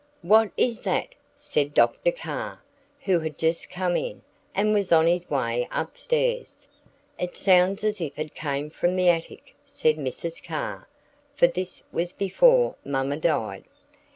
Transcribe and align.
"What 0.23 0.49
is 0.57 0.81
that?" 0.81 1.13
said 1.35 1.75
Dr. 1.75 2.11
Carr, 2.11 2.63
who 3.01 3.19
had 3.19 3.37
just 3.37 3.69
come 3.69 3.95
in, 3.95 4.23
and 4.55 4.73
was 4.73 4.91
on 4.91 5.05
his 5.05 5.29
way 5.29 5.67
up 5.71 5.95
stairs. 5.95 6.67
"It 7.19 7.37
sounds 7.37 7.83
as 7.83 8.01
if 8.01 8.17
it 8.17 8.33
came 8.33 8.71
from 8.71 8.95
the 8.95 9.09
attic," 9.09 9.53
said 9.63 9.97
Mrs. 9.97 10.43
Carr 10.43 10.87
(for 11.35 11.45
this 11.45 11.83
was 11.91 12.13
before 12.13 12.77
Mamma 12.83 13.17
died). 13.17 13.65